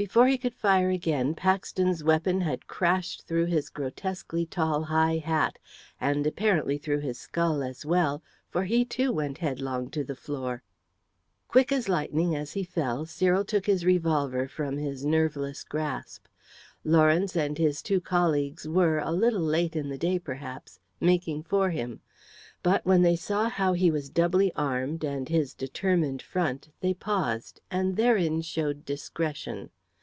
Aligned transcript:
Before 0.00 0.28
he 0.28 0.38
could 0.38 0.54
fire 0.54 0.88
again 0.88 1.34
Paxton's 1.34 2.02
weapon 2.02 2.40
had 2.40 2.66
crashed 2.66 3.26
through 3.26 3.44
his 3.44 3.68
grotesquely 3.68 4.46
tall 4.46 4.84
high 4.84 5.18
hat, 5.18 5.58
and 6.00 6.26
apparently 6.26 6.78
through 6.78 7.00
his 7.00 7.18
skull 7.20 7.62
as 7.62 7.84
well, 7.84 8.22
for 8.48 8.64
he 8.64 8.86
too 8.86 9.12
went 9.12 9.36
headlong 9.36 9.90
to 9.90 10.02
the 10.02 10.16
floor. 10.16 10.62
Quick 11.48 11.70
as 11.70 11.86
lightning 11.86 12.34
as 12.34 12.52
he 12.54 12.64
fell 12.64 13.04
Cyril 13.04 13.44
took 13.44 13.66
his 13.66 13.84
revolver 13.84 14.48
from 14.48 14.78
his 14.78 15.04
nerveless 15.04 15.64
grasp. 15.64 16.24
Lawrence 16.82 17.36
and 17.36 17.58
his 17.58 17.82
two 17.82 18.00
colleagues 18.00 18.66
were 18.66 19.00
a 19.00 19.12
little 19.12 19.42
late 19.42 19.76
in 19.76 19.90
the 19.90 19.98
day, 19.98 20.18
perhaps 20.18 20.80
making 20.98 21.42
for 21.42 21.68
him. 21.68 22.00
But 22.62 22.86
when 22.86 23.02
they 23.02 23.16
saw 23.16 23.50
how 23.50 23.74
he 23.74 23.90
was 23.90 24.08
doubly 24.08 24.50
armed 24.54 25.04
and 25.04 25.28
his 25.28 25.52
determined 25.52 26.22
front 26.22 26.70
they 26.80 26.94
paused 26.94 27.60
and 27.70 27.96
therein 27.96 28.40
showed 28.40 28.86
discretion. 28.86 29.68